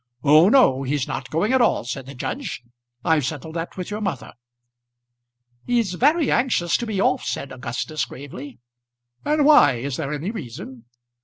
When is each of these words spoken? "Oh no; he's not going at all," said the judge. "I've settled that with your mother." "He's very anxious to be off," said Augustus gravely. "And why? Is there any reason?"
"Oh 0.23 0.49
no; 0.49 0.81
he's 0.81 1.07
not 1.07 1.29
going 1.29 1.53
at 1.53 1.61
all," 1.61 1.83
said 1.83 2.07
the 2.07 2.15
judge. 2.15 2.63
"I've 3.05 3.23
settled 3.23 3.53
that 3.55 3.77
with 3.77 3.91
your 3.91 4.01
mother." 4.01 4.33
"He's 5.63 5.93
very 5.93 6.31
anxious 6.31 6.75
to 6.77 6.87
be 6.87 6.99
off," 6.99 7.23
said 7.23 7.51
Augustus 7.51 8.05
gravely. 8.05 8.57
"And 9.23 9.45
why? 9.45 9.73
Is 9.75 9.97
there 9.97 10.11
any 10.11 10.31
reason?" 10.31 10.85